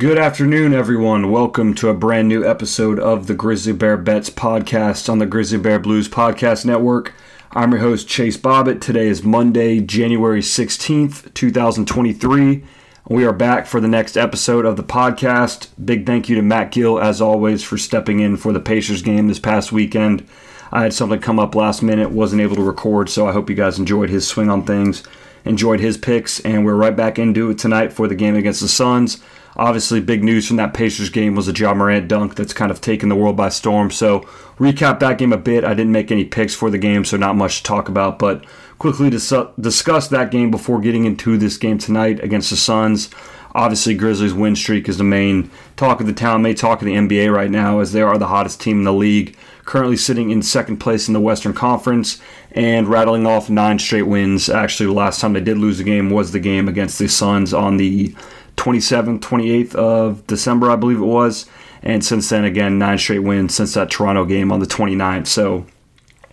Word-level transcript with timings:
Good 0.00 0.16
afternoon, 0.16 0.72
everyone. 0.72 1.30
Welcome 1.30 1.74
to 1.74 1.90
a 1.90 1.94
brand 1.94 2.26
new 2.26 2.42
episode 2.42 2.98
of 2.98 3.26
the 3.26 3.34
Grizzly 3.34 3.74
Bear 3.74 3.98
Bets 3.98 4.30
podcast 4.30 5.10
on 5.10 5.18
the 5.18 5.26
Grizzly 5.26 5.58
Bear 5.58 5.78
Blues 5.78 6.08
Podcast 6.08 6.64
Network. 6.64 7.12
I'm 7.50 7.72
your 7.72 7.82
host, 7.82 8.08
Chase 8.08 8.38
Bobbitt. 8.38 8.80
Today 8.80 9.08
is 9.08 9.22
Monday, 9.22 9.78
January 9.78 10.40
16th, 10.40 11.34
2023. 11.34 12.64
We 13.10 13.26
are 13.26 13.32
back 13.34 13.66
for 13.66 13.78
the 13.78 13.88
next 13.88 14.16
episode 14.16 14.64
of 14.64 14.78
the 14.78 14.82
podcast. 14.82 15.68
Big 15.84 16.06
thank 16.06 16.30
you 16.30 16.36
to 16.36 16.40
Matt 16.40 16.72
Gill, 16.72 16.98
as 16.98 17.20
always, 17.20 17.62
for 17.62 17.76
stepping 17.76 18.20
in 18.20 18.38
for 18.38 18.54
the 18.54 18.58
Pacers 18.58 19.02
game 19.02 19.28
this 19.28 19.38
past 19.38 19.70
weekend. 19.70 20.26
I 20.72 20.84
had 20.84 20.94
something 20.94 21.20
come 21.20 21.38
up 21.38 21.54
last 21.54 21.82
minute, 21.82 22.10
wasn't 22.10 22.40
able 22.40 22.56
to 22.56 22.62
record, 22.62 23.10
so 23.10 23.28
I 23.28 23.32
hope 23.32 23.50
you 23.50 23.54
guys 23.56 23.78
enjoyed 23.78 24.08
his 24.08 24.26
swing 24.26 24.48
on 24.48 24.64
things, 24.64 25.02
enjoyed 25.44 25.80
his 25.80 25.96
picks, 25.96 26.40
and 26.40 26.64
we're 26.64 26.74
right 26.74 26.96
back 26.96 27.18
into 27.18 27.50
it 27.50 27.58
tonight 27.58 27.92
for 27.92 28.08
the 28.08 28.14
game 28.14 28.36
against 28.36 28.60
the 28.60 28.68
Suns. 28.68 29.22
Obviously, 29.56 30.00
big 30.00 30.22
news 30.22 30.46
from 30.46 30.56
that 30.56 30.74
Pacers 30.74 31.10
game 31.10 31.34
was 31.34 31.48
a 31.48 31.52
Ja 31.52 31.74
Morant 31.74 32.08
dunk 32.08 32.36
that's 32.36 32.52
kind 32.52 32.70
of 32.70 32.80
taken 32.80 33.08
the 33.08 33.16
world 33.16 33.36
by 33.36 33.48
storm. 33.48 33.90
So, 33.90 34.20
recap 34.58 35.00
that 35.00 35.18
game 35.18 35.32
a 35.32 35.36
bit. 35.36 35.64
I 35.64 35.74
didn't 35.74 35.92
make 35.92 36.12
any 36.12 36.24
picks 36.24 36.54
for 36.54 36.70
the 36.70 36.78
game, 36.78 37.04
so 37.04 37.16
not 37.16 37.36
much 37.36 37.58
to 37.58 37.62
talk 37.64 37.88
about. 37.88 38.18
But 38.18 38.44
quickly 38.78 39.10
dis- 39.10 39.32
discuss 39.60 40.08
that 40.08 40.30
game 40.30 40.50
before 40.50 40.80
getting 40.80 41.04
into 41.04 41.36
this 41.36 41.56
game 41.56 41.78
tonight 41.78 42.22
against 42.22 42.50
the 42.50 42.56
Suns. 42.56 43.10
Obviously, 43.54 43.94
Grizzlies' 43.94 44.32
win 44.32 44.54
streak 44.54 44.88
is 44.88 44.98
the 44.98 45.04
main 45.04 45.50
talk 45.76 46.00
of 46.00 46.06
the 46.06 46.12
town, 46.12 46.42
main 46.42 46.54
talk 46.54 46.80
of 46.80 46.86
the 46.86 46.94
NBA 46.94 47.34
right 47.34 47.50
now, 47.50 47.80
as 47.80 47.92
they 47.92 48.02
are 48.02 48.16
the 48.16 48.28
hottest 48.28 48.60
team 48.60 48.78
in 48.78 48.84
the 48.84 48.92
league, 48.92 49.36
currently 49.64 49.96
sitting 49.96 50.30
in 50.30 50.42
second 50.42 50.78
place 50.78 51.08
in 51.08 51.14
the 51.14 51.20
Western 51.20 51.52
Conference 51.52 52.20
and 52.52 52.88
rattling 52.88 53.26
off 53.26 53.50
nine 53.50 53.78
straight 53.78 54.02
wins. 54.02 54.48
Actually, 54.48 54.86
the 54.86 54.92
last 54.92 55.20
time 55.20 55.32
they 55.32 55.40
did 55.40 55.58
lose 55.58 55.80
a 55.80 55.84
game 55.84 56.10
was 56.10 56.32
the 56.32 56.40
game 56.40 56.68
against 56.68 56.98
the 56.98 57.08
Suns 57.08 57.54
on 57.54 57.76
the 57.76 58.14
27th, 58.56 59.20
28th 59.20 59.74
of 59.74 60.26
December, 60.26 60.70
I 60.70 60.76
believe 60.76 61.00
it 61.00 61.04
was. 61.04 61.46
And 61.82 62.04
since 62.04 62.28
then, 62.28 62.44
again, 62.44 62.78
nine 62.78 62.98
straight 62.98 63.20
wins 63.20 63.54
since 63.54 63.74
that 63.74 63.90
Toronto 63.90 64.24
game 64.24 64.52
on 64.52 64.60
the 64.60 64.66
29th. 64.66 65.26
So, 65.26 65.66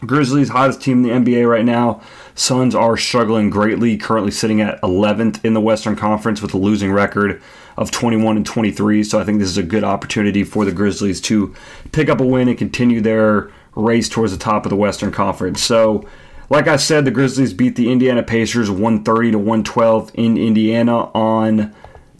Grizzlies, 0.05 0.49
hottest 0.49 0.81
team 0.81 1.05
in 1.05 1.23
the 1.23 1.31
NBA 1.31 1.49
right 1.49 1.65
now. 1.65 2.01
Suns 2.35 2.75
are 2.75 2.97
struggling 2.97 3.49
greatly, 3.49 3.97
currently 3.97 4.31
sitting 4.31 4.61
at 4.61 4.81
11th 4.81 5.43
in 5.43 5.53
the 5.53 5.61
Western 5.61 5.95
Conference 5.95 6.41
with 6.41 6.53
a 6.53 6.57
losing 6.57 6.91
record 6.91 7.41
of 7.77 7.91
21 7.91 8.37
and 8.37 8.45
23. 8.45 9.03
So 9.03 9.19
I 9.19 9.23
think 9.23 9.39
this 9.39 9.49
is 9.49 9.57
a 9.57 9.63
good 9.63 9.83
opportunity 9.83 10.43
for 10.43 10.65
the 10.65 10.71
Grizzlies 10.71 11.21
to 11.21 11.53
pick 11.91 12.09
up 12.09 12.19
a 12.19 12.25
win 12.25 12.47
and 12.47 12.57
continue 12.57 13.01
their 13.01 13.51
race 13.75 14.09
towards 14.09 14.31
the 14.31 14.37
top 14.37 14.65
of 14.65 14.71
the 14.71 14.75
Western 14.75 15.11
Conference. 15.11 15.61
So, 15.61 16.03
like 16.49 16.67
I 16.67 16.77
said, 16.77 17.05
the 17.05 17.11
Grizzlies 17.11 17.53
beat 17.53 17.75
the 17.75 17.91
Indiana 17.91 18.23
Pacers 18.23 18.71
130 18.71 19.31
to 19.31 19.37
112 19.37 20.11
in 20.15 20.37
Indiana 20.37 21.11
on 21.13 21.75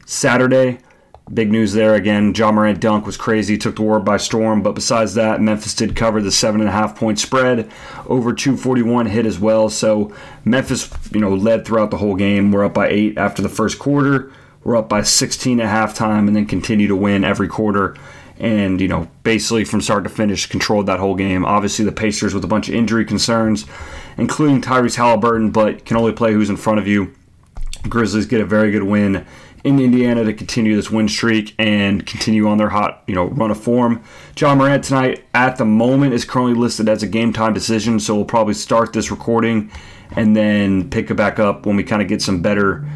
Saturday. 0.06 0.80
Big 1.34 1.52
news 1.52 1.74
there 1.74 1.94
again. 1.94 2.34
Ja 2.34 2.52
Morant 2.52 2.80
dunk 2.80 3.06
was 3.06 3.18
crazy, 3.18 3.58
took 3.58 3.76
the 3.76 3.82
war 3.82 4.00
by 4.00 4.16
storm. 4.16 4.62
But 4.62 4.76
besides 4.76 5.14
that, 5.16 5.42
Memphis 5.42 5.74
did 5.74 5.96
cover 5.96 6.22
the 6.22 6.32
seven 6.32 6.62
and 6.62 6.70
a 6.70 6.74
half 6.74 6.96
point 6.96 7.20
spread. 7.20 7.70
Over 8.06 8.34
241 8.34 9.08
hit 9.08 9.26
as 9.26 9.38
well. 9.38 9.68
So 9.68 10.14
Memphis, 10.46 10.90
you 11.12 11.20
know, 11.20 11.34
led 11.34 11.66
throughout 11.66 11.92
the 11.92 11.98
whole 11.98 12.16
game. 12.16 12.52
We're 12.52 12.64
up 12.64 12.74
by 12.74 12.88
eight 12.88 13.18
after 13.18 13.42
the 13.42 13.50
first 13.50 13.78
quarter. 13.78 14.32
We're 14.64 14.76
up 14.76 14.90
by 14.90 15.02
16 15.04 15.60
at 15.62 15.68
halftime, 15.68 16.28
and 16.28 16.36
then 16.36 16.46
continue 16.46 16.88
to 16.88 16.96
win 16.96 17.24
every 17.24 17.48
quarter. 17.48 17.96
And 18.40 18.80
you 18.80 18.88
know, 18.88 19.08
basically 19.24 19.64
from 19.64 19.82
start 19.82 20.04
to 20.04 20.10
finish, 20.10 20.46
controlled 20.46 20.86
that 20.86 21.00
whole 21.00 21.16
game. 21.16 21.46
Obviously, 21.46 21.86
the 21.86 21.92
Pacers 21.92 22.34
with 22.34 22.44
a 22.44 22.48
bunch 22.48 22.70
of 22.70 22.76
injury 22.76 23.06
concerns, 23.06 23.66
including 24.18 24.62
Tyrese 24.62 24.96
Halliburton, 24.96 25.52
but 25.52 25.86
can 25.86 25.98
only 25.98 26.12
play 26.12 26.34
who's 26.34 26.50
in 26.50 26.58
front 26.58 26.80
of 26.80 26.88
you. 26.88 27.14
Grizzlies 27.84 28.26
get 28.26 28.42
a 28.42 28.46
very 28.46 28.72
good 28.72 28.84
win 28.84 29.26
in 29.64 29.80
Indiana 29.80 30.24
to 30.24 30.34
continue 30.34 30.76
this 30.76 30.90
win 30.92 31.10
streak 31.10 31.54
and 31.58 32.06
continue 32.06 32.48
on 32.48 32.58
their 32.58 32.70
hot, 32.70 33.04
you 33.08 33.16
know, 33.16 33.26
run 33.26 33.52
of 33.52 33.62
form. 33.62 34.04
Ja 34.38 34.54
Morant 34.56 34.84
tonight 34.84 35.26
at 35.34 35.58
the 35.58 35.66
moment 35.66 36.14
is 36.14 36.26
currently 36.26 36.54
listed 36.54 36.88
as 36.88 37.04
a 37.04 37.08
game 37.08 37.34
time 37.34 37.54
decision, 37.54 38.00
so 38.00 38.16
we'll 38.16 38.26
probably 38.26 38.54
start 38.54 38.94
this 38.94 39.12
recording 39.12 39.72
and 40.16 40.36
then 40.36 40.90
pick 40.90 41.12
it 41.12 41.16
back 41.16 41.40
up 41.40 41.66
when 41.66 41.76
we 41.76 41.84
kind 41.84 42.02
of 42.02 42.08
get 42.08 42.22
some 42.22 42.42
better 42.42 42.88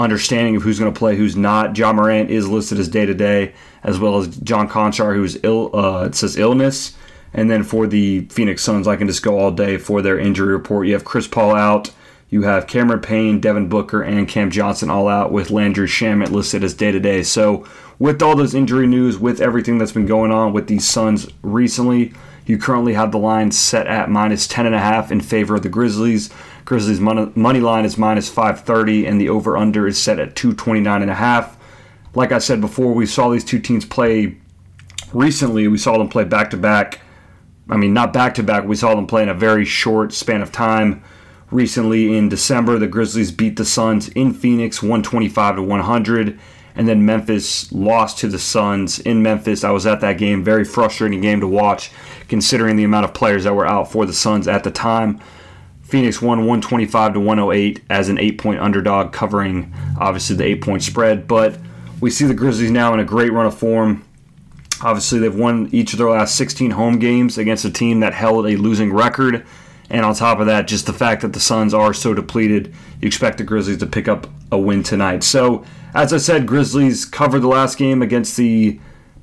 understanding 0.00 0.56
of 0.56 0.62
who's 0.62 0.78
going 0.78 0.92
to 0.92 0.98
play, 0.98 1.16
who's 1.16 1.36
not. 1.36 1.76
Ja 1.76 1.92
Morant 1.92 2.30
is 2.30 2.48
listed 2.48 2.78
as 2.78 2.88
day 2.88 3.06
to 3.06 3.14
day, 3.14 3.52
as 3.82 3.98
well 3.98 4.18
as 4.18 4.28
John 4.38 4.68
Konchar, 4.68 5.14
who's 5.14 5.38
ill. 5.42 5.74
Uh, 5.74 6.04
it 6.06 6.14
says 6.14 6.36
illness. 6.36 6.96
And 7.32 7.50
then 7.50 7.62
for 7.62 7.86
the 7.86 8.22
Phoenix 8.26 8.62
Suns, 8.62 8.88
I 8.88 8.96
can 8.96 9.06
just 9.06 9.22
go 9.22 9.38
all 9.38 9.52
day 9.52 9.76
for 9.76 10.02
their 10.02 10.18
injury 10.18 10.52
report. 10.52 10.86
You 10.86 10.94
have 10.94 11.04
Chris 11.04 11.28
Paul 11.28 11.54
out. 11.54 11.92
You 12.28 12.42
have 12.42 12.68
Cameron 12.68 13.00
Payne, 13.00 13.40
Devin 13.40 13.68
Booker, 13.68 14.02
and 14.02 14.28
Cam 14.28 14.50
Johnson 14.50 14.88
all 14.88 15.08
out 15.08 15.32
with 15.32 15.50
Landry 15.50 15.88
Shamet 15.88 16.30
listed 16.30 16.62
as 16.62 16.74
day 16.74 16.92
to 16.92 17.00
day. 17.00 17.24
So, 17.24 17.66
with 17.98 18.22
all 18.22 18.36
those 18.36 18.54
injury 18.54 18.86
news, 18.86 19.18
with 19.18 19.40
everything 19.40 19.78
that's 19.78 19.92
been 19.92 20.06
going 20.06 20.30
on 20.30 20.52
with 20.52 20.68
these 20.68 20.86
Suns 20.86 21.28
recently, 21.42 22.12
you 22.46 22.58
currently 22.58 22.94
have 22.94 23.12
the 23.12 23.18
line 23.18 23.50
set 23.52 23.86
at 23.86 24.10
minus 24.10 24.48
10.5 24.48 25.10
in 25.10 25.20
favor 25.20 25.56
of 25.56 25.62
the 25.62 25.68
Grizzlies. 25.68 26.30
Grizzlies' 26.64 27.00
money 27.00 27.60
line 27.60 27.84
is 27.84 27.98
minus 27.98 28.28
530, 28.28 29.06
and 29.06 29.20
the 29.20 29.28
over 29.28 29.56
under 29.56 29.86
is 29.86 30.00
set 30.00 30.18
at 30.18 30.34
229.5. 30.34 31.56
Like 32.14 32.32
I 32.32 32.38
said 32.38 32.60
before, 32.60 32.92
we 32.92 33.06
saw 33.06 33.28
these 33.28 33.44
two 33.44 33.58
teams 33.58 33.84
play 33.84 34.36
recently. 35.12 35.68
We 35.68 35.78
saw 35.78 35.98
them 35.98 36.08
play 36.08 36.24
back 36.24 36.50
to 36.50 36.56
back. 36.56 37.00
I 37.68 37.76
mean, 37.76 37.94
not 37.94 38.12
back 38.12 38.34
to 38.34 38.42
back. 38.42 38.64
We 38.64 38.76
saw 38.76 38.94
them 38.94 39.06
play 39.06 39.22
in 39.22 39.28
a 39.28 39.34
very 39.34 39.64
short 39.64 40.12
span 40.12 40.42
of 40.42 40.50
time 40.50 41.02
recently 41.50 42.16
in 42.16 42.28
December. 42.28 42.78
The 42.78 42.88
Grizzlies 42.88 43.30
beat 43.30 43.56
the 43.56 43.64
Suns 43.64 44.08
in 44.08 44.34
Phoenix 44.34 44.82
125 44.82 45.56
to 45.56 45.62
100 45.62 46.38
and 46.74 46.88
then 46.88 47.04
Memphis 47.04 47.70
lost 47.72 48.18
to 48.18 48.28
the 48.28 48.38
Suns 48.38 49.00
in 49.00 49.22
Memphis. 49.22 49.64
I 49.64 49.70
was 49.70 49.86
at 49.86 50.00
that 50.00 50.18
game, 50.18 50.44
very 50.44 50.64
frustrating 50.64 51.20
game 51.20 51.40
to 51.40 51.48
watch 51.48 51.90
considering 52.30 52.76
the 52.76 52.84
amount 52.84 53.04
of 53.04 53.12
players 53.12 53.42
that 53.42 53.54
were 53.54 53.66
out 53.66 53.90
for 53.90 54.06
the 54.06 54.12
Suns 54.12 54.46
at 54.46 54.62
the 54.62 54.70
time. 54.70 55.20
Phoenix 55.82 56.22
won 56.22 56.38
125 56.38 57.14
to 57.14 57.20
108 57.20 57.82
as 57.90 58.08
an 58.08 58.18
8-point 58.18 58.60
underdog 58.60 59.12
covering 59.12 59.74
obviously 59.98 60.36
the 60.36 60.44
8-point 60.56 60.84
spread, 60.84 61.26
but 61.26 61.58
we 62.00 62.08
see 62.08 62.24
the 62.24 62.34
Grizzlies 62.34 62.70
now 62.70 62.94
in 62.94 63.00
a 63.00 63.04
great 63.04 63.32
run 63.32 63.46
of 63.46 63.58
form. 63.58 64.04
Obviously, 64.80 65.18
they've 65.18 65.34
won 65.34 65.68
each 65.72 65.92
of 65.92 65.98
their 65.98 66.08
last 66.08 66.36
16 66.36 66.70
home 66.70 67.00
games 67.00 67.36
against 67.36 67.64
a 67.64 67.70
team 67.70 67.98
that 68.00 68.14
held 68.14 68.46
a 68.46 68.56
losing 68.56 68.92
record. 68.92 69.44
And 69.90 70.06
on 70.06 70.14
top 70.14 70.38
of 70.38 70.46
that, 70.46 70.68
just 70.68 70.86
the 70.86 70.92
fact 70.92 71.22
that 71.22 71.32
the 71.32 71.40
Suns 71.40 71.74
are 71.74 71.92
so 71.92 72.14
depleted, 72.14 72.72
you 73.00 73.08
expect 73.08 73.38
the 73.38 73.44
Grizzlies 73.44 73.78
to 73.78 73.86
pick 73.86 74.06
up 74.06 74.28
a 74.52 74.56
win 74.56 74.84
tonight. 74.84 75.24
So, 75.24 75.64
as 75.94 76.12
I 76.12 76.18
said, 76.18 76.46
Grizzlies 76.46 77.04
covered 77.04 77.40
the 77.40 77.48
last 77.48 77.76
game 77.76 78.00
against 78.00 78.36
the 78.36 78.78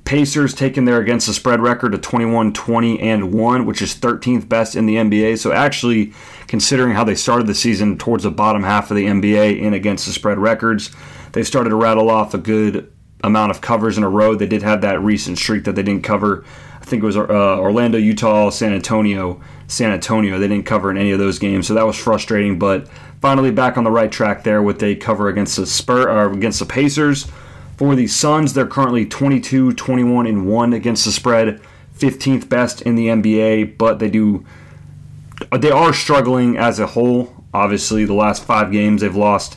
Pacers, 0.08 0.54
taking 0.54 0.86
there 0.86 1.00
against 1.00 1.26
the 1.26 1.34
spread 1.34 1.60
record 1.60 1.92
of 1.92 2.00
21 2.00 2.54
20 2.54 2.98
and 2.98 3.30
1, 3.30 3.66
which 3.66 3.82
is 3.82 3.94
13th 3.94 4.48
best 4.48 4.74
in 4.74 4.86
the 4.86 4.94
NBA. 4.94 5.38
So, 5.38 5.52
actually, 5.52 6.14
considering 6.46 6.94
how 6.94 7.04
they 7.04 7.14
started 7.14 7.46
the 7.46 7.54
season 7.54 7.98
towards 7.98 8.24
the 8.24 8.30
bottom 8.30 8.62
half 8.62 8.90
of 8.90 8.96
the 8.96 9.04
NBA 9.04 9.60
in 9.60 9.74
against 9.74 10.06
the 10.06 10.12
spread 10.12 10.38
records, 10.38 10.90
they 11.32 11.42
started 11.42 11.68
to 11.68 11.76
rattle 11.76 12.08
off 12.08 12.32
a 12.32 12.38
good 12.38 12.90
amount 13.22 13.50
of 13.50 13.60
covers 13.60 13.98
in 13.98 14.02
a 14.02 14.08
row. 14.08 14.34
They 14.34 14.46
did 14.46 14.62
have 14.62 14.80
that 14.80 14.98
recent 15.02 15.36
streak 15.36 15.64
that 15.64 15.74
they 15.74 15.82
didn't 15.82 16.04
cover. 16.04 16.42
I 16.80 16.86
think 16.86 17.02
it 17.02 17.06
was 17.06 17.18
uh, 17.18 17.58
Orlando, 17.58 17.98
Utah, 17.98 18.48
San 18.48 18.72
Antonio 18.72 19.42
San 19.66 19.90
Antonio. 19.90 20.38
They 20.38 20.48
didn't 20.48 20.64
cover 20.64 20.90
in 20.90 20.96
any 20.96 21.10
of 21.10 21.18
those 21.18 21.38
games, 21.38 21.66
so 21.66 21.74
that 21.74 21.84
was 21.84 21.98
frustrating. 21.98 22.58
But 22.58 22.88
finally, 23.20 23.50
back 23.50 23.76
on 23.76 23.84
the 23.84 23.90
right 23.90 24.10
track 24.10 24.42
there 24.42 24.62
with 24.62 24.82
a 24.82 24.96
cover 24.96 25.28
against 25.28 25.58
the 25.58 25.66
Spur 25.66 26.08
or 26.08 26.32
against 26.32 26.60
the 26.60 26.64
Pacers. 26.64 27.30
For 27.78 27.94
the 27.94 28.08
Suns, 28.08 28.54
they're 28.54 28.66
currently 28.66 29.06
22, 29.06 29.72
21, 29.72 30.26
and 30.26 30.46
one 30.46 30.72
against 30.72 31.04
the 31.04 31.12
spread, 31.12 31.60
15th 31.96 32.48
best 32.48 32.82
in 32.82 32.96
the 32.96 33.06
NBA. 33.06 33.78
But 33.78 34.00
they 34.00 34.10
do 34.10 34.44
they 35.56 35.70
are 35.70 35.92
struggling 35.92 36.58
as 36.58 36.80
a 36.80 36.88
whole. 36.88 37.34
Obviously, 37.54 38.04
the 38.04 38.14
last 38.14 38.44
five 38.44 38.72
games 38.72 39.00
they've 39.00 39.14
lost 39.14 39.56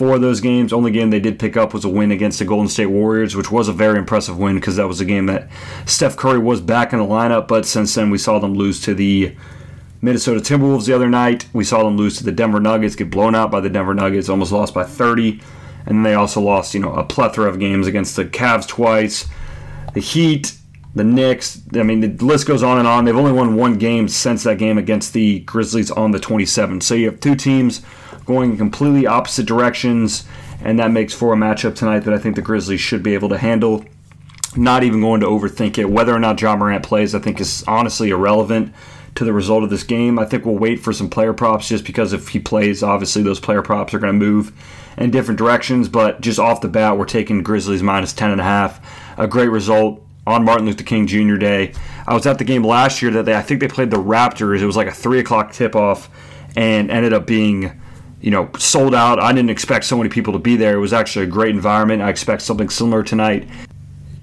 four 0.00 0.14
of 0.14 0.20
those 0.20 0.40
games. 0.40 0.72
Only 0.72 0.90
game 0.90 1.10
they 1.10 1.20
did 1.20 1.38
pick 1.38 1.56
up 1.56 1.72
was 1.72 1.84
a 1.84 1.88
win 1.88 2.10
against 2.10 2.38
the 2.38 2.44
Golden 2.44 2.68
State 2.68 2.86
Warriors, 2.86 3.36
which 3.36 3.50
was 3.50 3.68
a 3.68 3.72
very 3.72 3.98
impressive 3.98 4.38
win 4.38 4.54
because 4.56 4.76
that 4.76 4.88
was 4.88 5.00
a 5.00 5.04
game 5.04 5.26
that 5.26 5.48
Steph 5.86 6.16
Curry 6.16 6.38
was 6.38 6.60
back 6.60 6.92
in 6.92 6.98
the 6.98 7.04
lineup. 7.04 7.46
But 7.46 7.66
since 7.66 7.94
then, 7.94 8.10
we 8.10 8.18
saw 8.18 8.38
them 8.38 8.54
lose 8.54 8.80
to 8.80 8.94
the 8.94 9.36
Minnesota 10.00 10.40
Timberwolves 10.40 10.86
the 10.86 10.94
other 10.94 11.10
night. 11.10 11.46
We 11.52 11.64
saw 11.64 11.84
them 11.84 11.98
lose 11.98 12.16
to 12.16 12.24
the 12.24 12.32
Denver 12.32 12.60
Nuggets, 12.60 12.96
get 12.96 13.10
blown 13.10 13.34
out 13.34 13.50
by 13.50 13.60
the 13.60 13.68
Denver 13.68 13.94
Nuggets, 13.94 14.28
almost 14.28 14.52
lost 14.52 14.72
by 14.74 14.84
30. 14.84 15.40
And 15.86 16.04
they 16.04 16.14
also 16.14 16.40
lost, 16.40 16.74
you 16.74 16.80
know, 16.80 16.92
a 16.92 17.04
plethora 17.04 17.48
of 17.48 17.58
games 17.58 17.86
against 17.86 18.16
the 18.16 18.24
Cavs 18.24 18.66
twice, 18.66 19.26
the 19.94 20.00
Heat, 20.00 20.54
the 20.94 21.04
Knicks. 21.04 21.62
I 21.74 21.82
mean, 21.82 22.00
the 22.00 22.24
list 22.24 22.46
goes 22.46 22.62
on 22.62 22.78
and 22.78 22.86
on. 22.86 23.04
They've 23.04 23.16
only 23.16 23.32
won 23.32 23.56
one 23.56 23.78
game 23.78 24.08
since 24.08 24.42
that 24.44 24.58
game 24.58 24.78
against 24.78 25.12
the 25.12 25.40
Grizzlies 25.40 25.90
on 25.90 26.10
the 26.10 26.18
27th. 26.18 26.82
So 26.82 26.94
you 26.94 27.06
have 27.06 27.20
two 27.20 27.34
teams 27.34 27.82
going 28.26 28.52
in 28.52 28.56
completely 28.56 29.06
opposite 29.06 29.46
directions, 29.46 30.24
and 30.62 30.78
that 30.78 30.90
makes 30.90 31.14
for 31.14 31.32
a 31.32 31.36
matchup 31.36 31.74
tonight 31.74 32.00
that 32.00 32.14
I 32.14 32.18
think 32.18 32.36
the 32.36 32.42
Grizzlies 32.42 32.80
should 32.80 33.02
be 33.02 33.14
able 33.14 33.28
to 33.30 33.38
handle. 33.38 33.84
Not 34.56 34.82
even 34.82 35.00
going 35.00 35.20
to 35.20 35.26
overthink 35.26 35.78
it. 35.78 35.88
Whether 35.88 36.14
or 36.14 36.18
not 36.18 36.40
Ja 36.40 36.56
Morant 36.56 36.84
plays, 36.84 37.14
I 37.14 37.20
think 37.20 37.40
is 37.40 37.62
honestly 37.68 38.10
irrelevant 38.10 38.74
to 39.14 39.24
the 39.24 39.32
result 39.32 39.62
of 39.62 39.70
this 39.70 39.82
game. 39.82 40.18
I 40.18 40.24
think 40.24 40.44
we'll 40.44 40.58
wait 40.58 40.80
for 40.80 40.92
some 40.92 41.10
player 41.10 41.32
props 41.32 41.68
just 41.68 41.84
because 41.84 42.12
if 42.12 42.28
he 42.28 42.38
plays, 42.38 42.82
obviously 42.82 43.22
those 43.22 43.40
player 43.40 43.62
props 43.62 43.92
are 43.94 43.98
going 43.98 44.12
to 44.12 44.18
move 44.18 44.52
in 44.96 45.10
different 45.10 45.38
directions. 45.38 45.88
But 45.88 46.20
just 46.20 46.38
off 46.38 46.60
the 46.60 46.68
bat, 46.68 46.98
we're 46.98 47.04
taking 47.04 47.42
Grizzlies 47.42 47.82
minus 47.82 48.14
10.5. 48.14 48.82
A 49.18 49.26
great 49.26 49.48
result 49.48 50.04
on 50.26 50.44
Martin 50.44 50.66
Luther 50.66 50.84
King 50.84 51.06
Jr. 51.06 51.36
Day. 51.36 51.72
I 52.06 52.14
was 52.14 52.26
at 52.26 52.38
the 52.38 52.44
game 52.44 52.64
last 52.64 53.02
year 53.02 53.10
that 53.12 53.24
they, 53.24 53.34
I 53.34 53.42
think 53.42 53.60
they 53.60 53.68
played 53.68 53.90
the 53.90 53.96
Raptors. 53.96 54.60
It 54.60 54.66
was 54.66 54.76
like 54.76 54.88
a 54.88 54.92
3 54.92 55.18
o'clock 55.20 55.52
tip 55.52 55.74
off 55.74 56.08
and 56.56 56.90
ended 56.90 57.12
up 57.12 57.26
being 57.26 57.80
you 58.20 58.30
know, 58.30 58.50
sold 58.58 58.94
out. 58.94 59.18
I 59.18 59.32
didn't 59.32 59.48
expect 59.48 59.86
so 59.86 59.96
many 59.96 60.10
people 60.10 60.34
to 60.34 60.38
be 60.38 60.54
there. 60.54 60.74
It 60.74 60.80
was 60.80 60.92
actually 60.92 61.24
a 61.24 61.28
great 61.28 61.54
environment. 61.54 62.02
I 62.02 62.10
expect 62.10 62.42
something 62.42 62.68
similar 62.68 63.02
tonight 63.02 63.48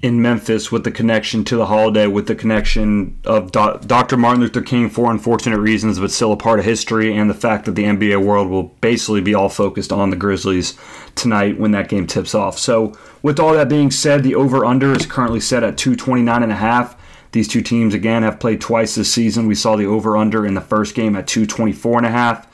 in 0.00 0.22
Memphis 0.22 0.70
with 0.70 0.84
the 0.84 0.90
connection 0.90 1.44
to 1.44 1.56
the 1.56 1.66
holiday, 1.66 2.06
with 2.06 2.26
the 2.26 2.34
connection 2.34 3.18
of 3.24 3.50
Do- 3.50 3.78
Dr. 3.84 4.16
Martin 4.16 4.42
Luther 4.42 4.62
King 4.62 4.88
for 4.88 5.10
unfortunate 5.10 5.58
reasons, 5.58 5.98
but 5.98 6.10
still 6.10 6.32
a 6.32 6.36
part 6.36 6.60
of 6.60 6.64
history, 6.64 7.16
and 7.16 7.28
the 7.28 7.34
fact 7.34 7.64
that 7.64 7.74
the 7.74 7.84
NBA 7.84 8.24
world 8.24 8.48
will 8.48 8.74
basically 8.80 9.20
be 9.20 9.34
all 9.34 9.48
focused 9.48 9.92
on 9.92 10.10
the 10.10 10.16
Grizzlies 10.16 10.78
tonight 11.14 11.58
when 11.58 11.72
that 11.72 11.88
game 11.88 12.06
tips 12.06 12.34
off. 12.34 12.58
So, 12.58 12.96
with 13.22 13.40
all 13.40 13.54
that 13.54 13.68
being 13.68 13.90
said, 13.90 14.22
the 14.22 14.36
over 14.36 14.64
under 14.64 14.92
is 14.92 15.06
currently 15.06 15.40
set 15.40 15.64
at 15.64 15.76
229 15.76 16.42
and 16.42 16.52
a 16.52 16.56
half. 16.56 16.96
These 17.32 17.48
two 17.48 17.62
teams 17.62 17.92
again 17.92 18.22
have 18.22 18.40
played 18.40 18.60
twice 18.60 18.94
this 18.94 19.12
season. 19.12 19.46
We 19.46 19.54
saw 19.54 19.76
the 19.76 19.86
over 19.86 20.16
under 20.16 20.46
in 20.46 20.54
the 20.54 20.60
first 20.60 20.94
game 20.94 21.16
at 21.16 21.26
224 21.26 21.98
and 21.98 22.06
a 22.06 22.10
half 22.10 22.48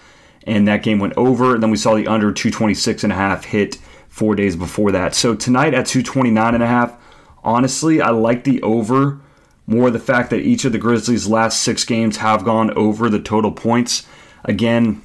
and 0.47 0.69
that 0.69 0.83
game 0.83 0.99
went 0.99 1.15
over. 1.17 1.55
And 1.55 1.63
then 1.63 1.71
we 1.71 1.77
saw 1.77 1.95
the 1.95 2.07
under 2.07 2.33
226 2.33 3.05
and 3.05 3.13
a 3.13 3.17
half 3.17 3.45
hit 3.45 3.77
four 4.09 4.35
days 4.35 4.57
before 4.57 4.93
that. 4.93 5.15
So 5.15 5.35
tonight 5.35 5.75
at 5.75 5.87
229 5.87 6.55
and 6.55 6.63
a 6.63 6.67
half, 6.67 6.97
honestly, 7.45 8.01
I 8.01 8.11
like 8.11 8.45
the 8.45 8.63
over 8.63 9.21
more 9.67 9.91
the 9.91 9.99
fact 9.99 10.31
that 10.31 10.41
each 10.41 10.65
of 10.65 10.73
the 10.73 10.79
Grizzlies' 10.79 11.27
last 11.27 11.63
six 11.63 11.85
games 11.85 12.19
have 12.19 12.45
gone 12.45 12.71
over 12.73 13.09
the 13.09 13.21
total 13.21 13.53
points. 13.53 14.07
Again, 14.45 15.03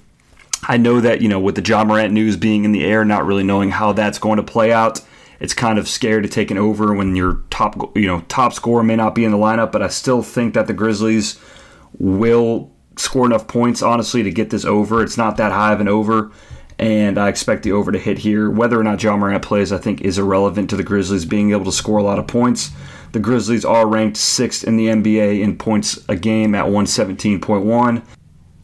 I 0.64 0.78
know 0.78 1.00
that, 1.00 1.22
you 1.22 1.30
know, 1.30 1.40
with 1.40 1.56
the 1.56 1.62
Ja 1.62 1.84
Morant 1.84 2.14
news 2.14 2.36
being 2.36 2.66
in 2.66 2.74
the 2.74 2.84
air, 2.84 3.06
not 3.06 3.26
really 3.26 3.44
knowing 3.44 3.72
how 3.72 3.94
that's 3.94 4.20
going 4.20 4.38
to 4.38 4.44
play 4.44 4.74
out, 4.74 5.02
it's 5.40 5.54
kind 5.54 5.80
of 5.80 5.88
scary 5.88 6.22
to 6.22 6.28
take 6.28 6.52
an 6.52 6.58
over 6.58 6.94
when 6.94 7.16
your 7.16 7.42
top, 7.50 7.96
you 7.96 8.08
know, 8.08 8.22
top 8.28 8.52
scorer 8.52 8.84
may 8.84 8.98
not 8.98 9.16
be 9.16 9.24
in 9.24 9.32
the 9.32 9.38
lineup, 9.38 9.72
but 9.72 9.82
I 9.82 9.88
still 9.88 10.22
think 10.22 10.54
that 10.54 10.68
the 10.68 10.74
Grizzlies 10.74 11.40
will 11.98 12.72
score 12.98 13.26
enough 13.26 13.48
points, 13.48 13.82
honestly, 13.82 14.22
to 14.24 14.32
get 14.32 14.50
this 14.50 14.66
over. 14.66 15.02
It's 15.02 15.18
not 15.18 15.38
that 15.38 15.54
high 15.54 15.72
of 15.72 15.80
an 15.80 15.88
over, 15.88 16.32
and 16.80 17.18
I 17.18 17.28
expect 17.28 17.64
the 17.64 17.74
over 17.74 17.92
to 17.92 18.00
hit 18.00 18.20
here. 18.20 18.50
Whether 18.50 18.80
or 18.80 18.84
not 18.84 19.04
Ja 19.04 19.16
Morant 19.18 19.44
plays, 19.44 19.72
I 19.72 19.78
think, 19.78 20.02
is 20.02 20.18
irrelevant 20.18 20.70
to 20.70 20.78
the 20.78 20.84
Grizzlies 20.84 21.26
being 21.26 21.52
able 21.52 21.66
to 21.66 21.72
score 21.72 21.98
a 21.98 22.04
lot 22.04 22.20
of 22.20 22.28
points. 22.28 22.72
The 23.12 23.20
Grizzlies 23.20 23.66
are 23.66 23.88
ranked 23.88 24.18
sixth 24.18 24.64
in 24.64 24.78
the 24.78 24.88
NBA 24.88 25.42
in 25.42 25.58
points 25.58 26.00
a 26.08 26.16
game 26.16 26.56
at 26.56 26.66
117.1. 26.66 28.02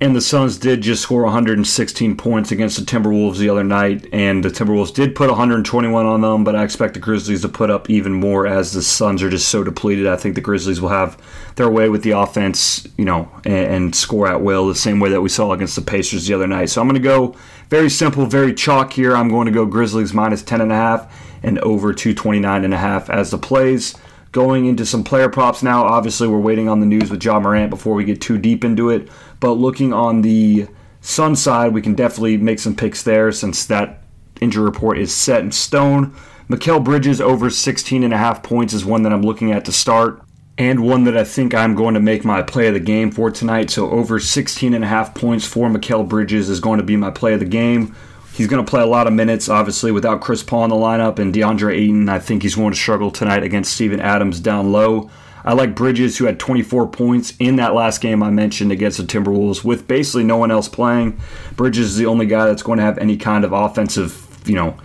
And 0.01 0.13
the 0.13 0.19
Suns 0.19 0.57
did 0.57 0.81
just 0.81 1.03
score 1.03 1.24
116 1.24 2.18
points 2.18 2.51
against 2.51 2.77
the 2.77 2.83
Timberwolves 2.83 3.38
the 3.38 3.47
other 3.47 3.63
night, 3.63 4.06
and 4.12 4.44
the 4.44 4.50
Timberwolves 4.50 4.94
did 4.94 5.15
put 5.15 5.30
121 5.30 6.06
on 6.06 6.19
them, 6.19 6.44
but 6.44 6.53
I 6.53 6.65
expect 6.65 6.95
the 6.95 7.00
Grizzlies 7.00 7.44
to 7.44 7.50
put 7.50 7.71
up 7.71 7.89
even 7.89 8.12
more 8.12 8.45
as 8.45 8.74
the 8.74 8.81
Suns 8.81 9.24
are 9.24 9.30
just 9.30 9.47
so 9.47 9.63
depleted. 9.63 10.06
I 10.06 10.18
think 10.18 10.36
the 10.36 10.42
Grizzlies 10.42 10.81
will 10.81 10.89
have 10.89 11.18
their 11.56 11.69
way 11.69 11.88
with 11.88 12.03
the 12.03 12.12
offense, 12.12 12.86
you 12.97 13.06
know, 13.06 13.31
and, 13.45 13.74
and 13.74 13.95
score 13.95 14.27
at 14.27 14.42
will 14.42 14.68
the 14.68 14.75
same 14.75 15.00
way 15.00 15.12
that 15.12 15.21
we 15.21 15.30
saw 15.30 15.53
against 15.53 15.77
the 15.77 15.81
Pacers 15.81 16.27
the 16.27 16.33
other 16.33 16.48
night. 16.48 16.69
So 16.69 16.81
I'm 16.81 16.89
going 16.89 17.01
to 17.01 17.07
go 17.07 17.33
very 17.69 17.89
simple, 17.89 18.25
very 18.25 18.53
chalk 18.53 18.91
here. 18.91 19.15
I'm 19.15 19.30
going 19.30 19.45
to 19.45 19.53
go 19.53 19.65
Grizzlies 19.65 20.13
minus 20.13 20.44
10 20.44 20.59
and 20.59 20.74
a 20.74 20.75
half 20.75 21.39
and 21.41 21.57
over 21.59 21.94
229 21.94 22.65
and 22.65 22.74
a 22.74 22.77
half 22.77 23.09
as 23.09 23.31
the 23.31 23.38
plays. 23.38 23.95
Going 24.35 24.65
into 24.65 24.85
some 24.85 25.05
player 25.05 25.29
props 25.29 25.63
now. 25.63 25.85
Obviously, 25.85 26.27
we're 26.27 26.39
waiting 26.39 26.67
on 26.67 26.81
the 26.81 26.85
news 26.85 27.09
with 27.09 27.23
Ja 27.23 27.39
Morant 27.39 27.69
before 27.69 27.93
we 27.93 28.03
get 28.03 28.19
too 28.19 28.37
deep 28.37 28.65
into 28.65 28.89
it. 28.89 29.07
But 29.39 29.53
looking 29.53 29.93
on 29.93 30.23
the 30.23 30.67
Sun 30.99 31.37
side, 31.37 31.71
we 31.71 31.81
can 31.81 31.95
definitely 31.95 32.35
make 32.35 32.59
some 32.59 32.75
picks 32.75 33.01
there 33.01 33.31
since 33.31 33.65
that 33.67 34.01
injury 34.41 34.65
report 34.65 34.97
is 34.97 35.15
set 35.15 35.39
in 35.39 35.53
stone. 35.53 36.13
Mikal 36.49 36.83
Bridges 36.83 37.21
over 37.21 37.49
16 37.49 38.03
and 38.03 38.13
a 38.13 38.17
half 38.17 38.43
points 38.43 38.73
is 38.73 38.83
one 38.83 39.03
that 39.03 39.13
I'm 39.13 39.21
looking 39.21 39.53
at 39.53 39.63
to 39.65 39.71
start 39.71 40.21
and 40.57 40.81
one 40.81 41.05
that 41.05 41.15
I 41.15 41.23
think 41.23 41.53
I'm 41.53 41.73
going 41.73 41.93
to 41.93 42.01
make 42.01 42.25
my 42.25 42.41
play 42.41 42.67
of 42.67 42.73
the 42.73 42.81
game 42.81 43.11
for 43.11 43.31
tonight. 43.31 43.69
So 43.69 43.89
over 43.89 44.19
16 44.19 44.73
and 44.73 44.83
a 44.83 44.88
half 44.88 45.15
points 45.15 45.47
for 45.47 45.69
Mikal 45.69 46.05
Bridges 46.09 46.49
is 46.49 46.59
going 46.59 46.79
to 46.79 46.83
be 46.83 46.97
my 46.97 47.09
play 47.09 47.35
of 47.35 47.39
the 47.39 47.45
game. 47.45 47.95
He's 48.35 48.47
going 48.47 48.63
to 48.63 48.69
play 48.69 48.81
a 48.81 48.85
lot 48.85 49.07
of 49.07 49.13
minutes, 49.13 49.47
obviously, 49.47 49.93
without 49.93 50.19
Chris 50.19 50.43
Paul 50.43 50.65
in 50.65 50.69
the 50.69 50.75
lineup 50.75 51.19
and 51.19 51.33
DeAndre 51.33 51.73
Ayton. 51.73 52.09
I 52.09 52.19
think 52.19 52.43
he's 52.43 52.55
going 52.55 52.71
to 52.71 52.77
struggle 52.77 53.09
tonight 53.09 53.43
against 53.43 53.73
Steven 53.73 54.01
Adams 54.01 54.41
down 54.41 54.73
low. 54.73 55.09
I 55.45 55.53
like 55.53 55.73
Bridges, 55.73 56.17
who 56.17 56.25
had 56.25 56.37
24 56.37 56.87
points 56.89 57.33
in 57.39 57.55
that 57.55 57.73
last 57.73 58.01
game 58.01 58.21
I 58.21 58.31
mentioned 58.31 58.73
against 58.73 58.97
the 58.97 59.05
Timberwolves, 59.05 59.63
with 59.63 59.87
basically 59.87 60.25
no 60.25 60.35
one 60.35 60.51
else 60.51 60.67
playing. 60.67 61.17
Bridges 61.55 61.91
is 61.91 61.95
the 61.95 62.07
only 62.07 62.25
guy 62.25 62.45
that's 62.45 62.63
going 62.63 62.77
to 62.77 62.83
have 62.83 62.97
any 62.97 63.15
kind 63.15 63.45
of 63.45 63.53
offensive, 63.53 64.27
you 64.45 64.55
know, 64.55 64.75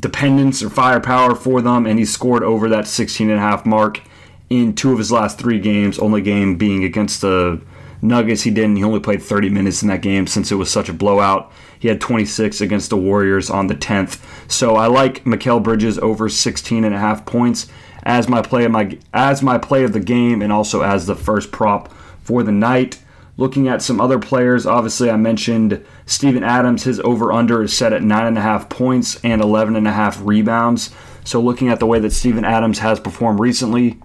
dependence 0.00 0.62
or 0.62 0.70
firepower 0.70 1.34
for 1.34 1.60
them, 1.60 1.84
and 1.84 1.98
he 1.98 2.06
scored 2.06 2.42
over 2.42 2.70
that 2.70 2.86
16 2.86 3.28
and 3.28 3.38
a 3.38 3.42
half 3.42 3.66
mark 3.66 4.00
in 4.48 4.74
two 4.74 4.92
of 4.92 4.98
his 4.98 5.12
last 5.12 5.38
three 5.38 5.58
games. 5.58 5.98
Only 5.98 6.22
game 6.22 6.56
being 6.56 6.84
against 6.84 7.20
the 7.20 7.60
Nuggets, 8.02 8.42
he 8.42 8.50
didn't. 8.50 8.76
He 8.76 8.84
only 8.84 9.00
played 9.00 9.22
30 9.22 9.50
minutes 9.50 9.82
in 9.82 9.88
that 9.88 10.02
game 10.02 10.26
since 10.26 10.52
it 10.52 10.56
was 10.56 10.70
such 10.70 10.88
a 10.88 10.92
blowout. 10.92 11.50
He 11.78 11.88
had 11.88 12.00
26 12.00 12.60
against 12.60 12.90
the 12.90 12.96
Warriors 12.96 13.50
on 13.50 13.66
the 13.66 13.74
10th. 13.74 14.20
So 14.50 14.76
I 14.76 14.86
like 14.86 15.24
Mikal 15.24 15.62
Bridges 15.62 15.98
over 15.98 16.28
16 16.28 16.84
and 16.84 16.94
a 16.94 16.98
half 16.98 17.26
points 17.26 17.68
as 18.02 18.28
my 18.28 18.40
play 18.40 18.64
of 18.64 18.70
my 18.70 18.96
as 19.12 19.42
my 19.42 19.58
play 19.58 19.82
of 19.82 19.92
the 19.92 20.00
game 20.00 20.40
and 20.40 20.52
also 20.52 20.82
as 20.82 21.06
the 21.06 21.16
first 21.16 21.50
prop 21.50 21.92
for 22.22 22.42
the 22.42 22.52
night. 22.52 23.02
Looking 23.38 23.68
at 23.68 23.82
some 23.82 24.00
other 24.00 24.18
players, 24.18 24.64
obviously 24.64 25.10
I 25.10 25.16
mentioned 25.16 25.84
Steven 26.06 26.42
Adams. 26.42 26.84
His 26.84 27.00
over 27.00 27.32
under 27.32 27.62
is 27.62 27.76
set 27.76 27.92
at 27.92 28.02
nine 28.02 28.26
and 28.26 28.38
a 28.38 28.40
half 28.40 28.70
points 28.70 29.22
and 29.22 29.42
11 29.42 29.76
and 29.76 29.86
a 29.86 29.92
half 29.92 30.18
rebounds. 30.22 30.90
So 31.24 31.40
looking 31.42 31.68
at 31.68 31.78
the 31.78 31.86
way 31.86 31.98
that 31.98 32.12
Steven 32.12 32.44
Adams 32.46 32.78
has 32.78 32.98
performed 32.98 33.40
recently, 33.40 34.00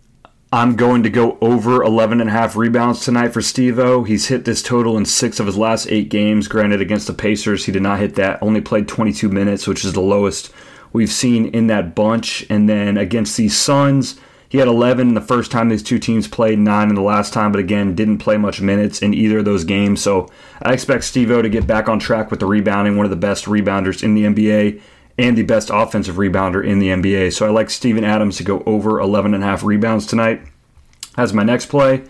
I'm 0.53 0.75
going 0.75 1.03
to 1.03 1.09
go 1.09 1.38
over 1.39 1.81
11 1.81 2.19
and 2.19 2.30
a 2.30 2.33
half 2.33 2.57
rebounds 2.57 3.06
tonight 3.06 3.30
for 3.30 3.39
Stevo. 3.39 4.06
He's 4.06 4.27
hit 4.27 4.44
this 4.44 4.62
total 4.62 4.98
in 4.98 5.06
six 5.06 5.39
of 5.39 5.45
his 5.45 5.57
last 5.57 5.88
eight 5.89 6.09
games. 6.09 6.50
Granted, 6.50 6.81
against 6.81 7.07
the 7.07 7.13
Pacers, 7.13 7.65
he 7.65 7.71
did 7.71 7.81
not 7.81 8.00
hit 8.00 8.15
that. 8.15 8.44
Only 8.44 8.59
played 8.59 8.90
22 8.90 9.30
minutes, 9.30 9.66
which 9.66 9.85
is 9.85 9.94
the 9.94 10.02
lowest 10.02 10.52
we've 10.92 11.09
seen 11.09 11.45
in 11.45 11.68
that 11.68 11.95
bunch. 11.95 12.45
And 12.49 12.68
then 12.68 12.97
against 12.97 13.37
the 13.37 13.47
Suns, 13.47 14.19
he 14.49 14.57
had 14.57 14.68
11 14.68 15.14
the 15.14 15.21
first 15.21 15.52
time 15.52 15.69
these 15.69 15.81
two 15.81 15.99
teams 15.99 16.28
played, 16.28 16.59
nine 16.59 16.90
in 16.90 16.95
the 16.95 17.02
last 17.02 17.31
time, 17.31 17.54
but 17.54 17.59
again, 17.59 17.95
didn't 17.95 18.18
play 18.18 18.35
much 18.35 18.59
minutes 18.59 19.02
in 19.02 19.14
either 19.14 19.37
of 19.37 19.45
those 19.45 19.64
games. 19.64 20.02
So 20.02 20.28
I 20.61 20.73
expect 20.73 21.06
Stevo 21.06 21.42
to 21.42 21.47
get 21.47 21.66
back 21.66 21.87
on 21.87 21.97
track 21.97 22.30
with 22.30 22.42
the 22.42 22.45
rebounding, 22.45 22.97
one 22.97 23.06
of 23.06 23.09
the 23.09 23.16
best 23.16 23.45
rebounders 23.45 24.04
in 24.04 24.16
the 24.16 24.26
NBA 24.26 24.81
and 25.18 25.37
the 25.37 25.44
best 25.44 25.69
offensive 25.71 26.15
rebounder 26.15 26.65
in 26.65 26.80
the 26.80 26.89
NBA. 26.89 27.33
So 27.33 27.45
I 27.45 27.49
like 27.49 27.69
Steven 27.69 28.03
Adams 28.03 28.37
to 28.37 28.44
go 28.44 28.63
over 28.65 28.99
11 28.99 29.33
and 29.33 29.44
a 29.44 29.47
half 29.47 29.63
rebounds 29.63 30.06
tonight. 30.06 30.41
As 31.18 31.33
my 31.33 31.44
next 31.44 31.65
play, 31.68 32.03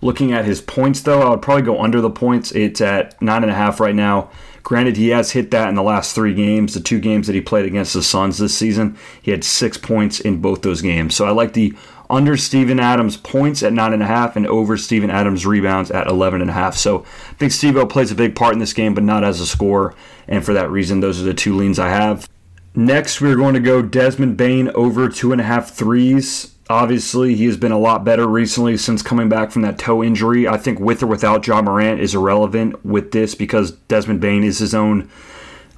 looking 0.00 0.32
at 0.32 0.44
his 0.44 0.60
points 0.60 1.00
though, 1.00 1.22
I 1.22 1.30
would 1.30 1.42
probably 1.42 1.62
go 1.62 1.80
under 1.80 2.00
the 2.00 2.10
points. 2.10 2.52
It's 2.52 2.80
at 2.80 3.20
nine 3.22 3.42
and 3.42 3.50
a 3.50 3.54
half 3.54 3.80
right 3.80 3.94
now. 3.94 4.30
Granted, 4.62 4.96
he 4.96 5.08
has 5.08 5.32
hit 5.32 5.50
that 5.50 5.68
in 5.68 5.74
the 5.74 5.82
last 5.82 6.14
three 6.14 6.34
games, 6.34 6.74
the 6.74 6.80
two 6.80 7.00
games 7.00 7.26
that 7.26 7.34
he 7.34 7.40
played 7.40 7.66
against 7.66 7.94
the 7.94 8.02
Suns 8.02 8.38
this 8.38 8.56
season. 8.56 8.96
He 9.20 9.32
had 9.32 9.42
six 9.42 9.76
points 9.76 10.20
in 10.20 10.40
both 10.40 10.62
those 10.62 10.82
games. 10.82 11.16
So 11.16 11.26
I 11.26 11.30
like 11.30 11.54
the 11.54 11.74
under 12.08 12.36
Steven 12.36 12.78
Adams 12.78 13.16
points 13.16 13.62
at 13.62 13.72
nine 13.72 13.92
and 13.92 14.02
a 14.02 14.06
half 14.06 14.36
and 14.36 14.46
over 14.46 14.76
Steven 14.76 15.10
Adams 15.10 15.46
rebounds 15.46 15.90
at 15.90 16.06
eleven 16.06 16.40
and 16.42 16.50
a 16.50 16.52
half. 16.52 16.76
So 16.76 17.00
I 17.30 17.34
think 17.34 17.52
Steve 17.52 17.76
plays 17.88 18.12
a 18.12 18.14
big 18.14 18.36
part 18.36 18.52
in 18.52 18.60
this 18.60 18.74
game, 18.74 18.94
but 18.94 19.02
not 19.02 19.24
as 19.24 19.40
a 19.40 19.46
scorer. 19.46 19.94
And 20.28 20.44
for 20.44 20.52
that 20.52 20.70
reason, 20.70 21.00
those 21.00 21.20
are 21.20 21.24
the 21.24 21.34
two 21.34 21.56
leans 21.56 21.78
I 21.78 21.88
have. 21.88 22.28
Next, 22.74 23.20
we're 23.20 23.36
going 23.36 23.52
to 23.54 23.60
go 23.60 23.82
Desmond 23.82 24.38
Bane 24.38 24.70
over 24.70 25.08
two 25.08 25.30
and 25.32 25.40
a 25.40 25.44
half 25.44 25.70
threes. 25.70 26.54
Obviously, 26.70 27.34
he 27.34 27.44
has 27.44 27.58
been 27.58 27.72
a 27.72 27.78
lot 27.78 28.02
better 28.02 28.26
recently 28.26 28.78
since 28.78 29.02
coming 29.02 29.28
back 29.28 29.50
from 29.50 29.60
that 29.62 29.78
toe 29.78 30.02
injury. 30.02 30.48
I 30.48 30.56
think 30.56 30.80
with 30.80 31.02
or 31.02 31.06
without 31.06 31.46
Ja 31.46 31.60
Morant 31.60 32.00
is 32.00 32.14
irrelevant 32.14 32.82
with 32.82 33.12
this 33.12 33.34
because 33.34 33.72
Desmond 33.88 34.22
Bane 34.22 34.42
is 34.42 34.58
his 34.58 34.74
own 34.74 35.10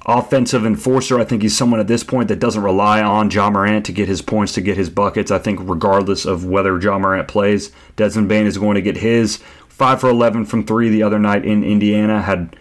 offensive 0.07 0.65
enforcer. 0.65 1.19
I 1.19 1.25
think 1.25 1.43
he's 1.43 1.57
someone 1.57 1.81
at 1.81 1.89
this 1.89 2.05
point 2.05 2.29
that 2.29 2.39
doesn't 2.39 2.63
rely 2.63 3.03
on 3.03 3.29
Ja 3.29 3.51
Morant 3.51 3.85
to 3.87 3.93
get 3.93 4.07
his 4.07 4.23
points, 4.23 4.53
to 4.53 4.61
get 4.61 4.77
his 4.77 4.91
buckets. 4.91 5.33
I 5.33 5.39
think 5.39 5.59
regardless 5.63 6.25
of 6.25 6.45
whether 6.45 6.79
Ja 6.81 6.97
Morant 6.97 7.27
plays, 7.27 7.73
Desmond 7.97 8.29
Bane 8.29 8.47
is 8.47 8.59
going 8.59 8.77
to 8.77 8.83
get 8.83 8.99
his. 8.99 9.41
5 9.69 10.01
for 10.01 10.09
11 10.11 10.45
from 10.45 10.65
3 10.65 10.91
the 10.91 11.03
other 11.03 11.19
night 11.19 11.45
in 11.45 11.65
Indiana. 11.65 12.23
Had 12.23 12.55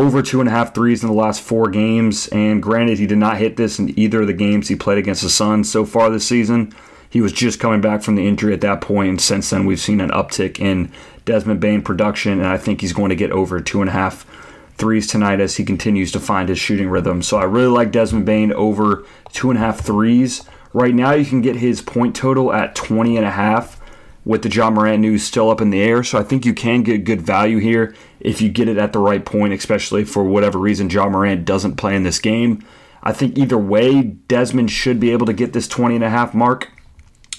over 0.00 0.22
two 0.22 0.40
and 0.40 0.48
a 0.48 0.52
half 0.52 0.74
threes 0.74 1.02
in 1.02 1.08
the 1.08 1.14
last 1.14 1.42
four 1.42 1.68
games. 1.68 2.26
And 2.28 2.62
granted, 2.62 2.98
he 2.98 3.06
did 3.06 3.18
not 3.18 3.36
hit 3.36 3.56
this 3.56 3.78
in 3.78 3.98
either 3.98 4.22
of 4.22 4.26
the 4.26 4.32
games 4.32 4.68
he 4.68 4.74
played 4.74 4.96
against 4.96 5.22
the 5.22 5.28
Suns 5.28 5.70
so 5.70 5.84
far 5.84 6.08
this 6.08 6.26
season. 6.26 6.72
He 7.10 7.20
was 7.20 7.32
just 7.32 7.60
coming 7.60 7.80
back 7.80 8.02
from 8.02 8.14
the 8.14 8.26
injury 8.26 8.54
at 8.54 8.60
that 8.62 8.80
point, 8.80 9.08
and 9.08 9.20
since 9.20 9.50
then 9.50 9.66
we've 9.66 9.80
seen 9.80 10.00
an 10.00 10.10
uptick 10.10 10.60
in 10.60 10.92
Desmond 11.24 11.60
Bane 11.60 11.82
production, 11.82 12.38
and 12.38 12.46
I 12.46 12.56
think 12.56 12.80
he's 12.80 12.92
going 12.92 13.10
to 13.10 13.16
get 13.16 13.32
over 13.32 13.60
two 13.60 13.80
and 13.80 13.90
a 13.90 13.92
half 13.92 14.24
threes 14.78 15.08
tonight 15.08 15.40
as 15.40 15.56
he 15.56 15.64
continues 15.64 16.12
to 16.12 16.20
find 16.20 16.48
his 16.48 16.58
shooting 16.58 16.88
rhythm. 16.88 17.20
So 17.20 17.36
I 17.36 17.44
really 17.44 17.66
like 17.66 17.90
Desmond 17.90 18.26
Bane 18.26 18.52
over 18.52 19.04
two 19.32 19.50
and 19.50 19.58
a 19.58 19.60
half 19.60 19.80
threes. 19.80 20.44
Right 20.72 20.94
now, 20.94 21.12
you 21.12 21.26
can 21.26 21.40
get 21.40 21.56
his 21.56 21.82
point 21.82 22.14
total 22.14 22.52
at 22.52 22.76
20 22.76 23.16
and 23.16 23.26
a 23.26 23.30
half. 23.30 23.79
With 24.24 24.42
the 24.42 24.50
Ja 24.50 24.70
Morant 24.70 25.00
news 25.00 25.24
still 25.24 25.50
up 25.50 25.60
in 25.60 25.70
the 25.70 25.80
air. 25.80 26.04
So 26.04 26.18
I 26.18 26.22
think 26.22 26.44
you 26.44 26.52
can 26.52 26.82
get 26.82 27.04
good 27.04 27.22
value 27.22 27.58
here 27.58 27.94
if 28.20 28.42
you 28.42 28.50
get 28.50 28.68
it 28.68 28.76
at 28.76 28.92
the 28.92 28.98
right 28.98 29.24
point, 29.24 29.54
especially 29.54 30.04
for 30.04 30.24
whatever 30.24 30.58
reason 30.58 30.90
Ja 30.90 31.08
Morant 31.08 31.44
doesn't 31.44 31.76
play 31.76 31.96
in 31.96 32.02
this 32.02 32.18
game. 32.18 32.62
I 33.02 33.12
think 33.12 33.38
either 33.38 33.56
way, 33.56 34.02
Desmond 34.02 34.70
should 34.70 35.00
be 35.00 35.10
able 35.10 35.26
to 35.26 35.32
get 35.32 35.54
this 35.54 35.66
20 35.66 35.94
and 35.94 36.04
a 36.04 36.10
half 36.10 36.34
mark, 36.34 36.70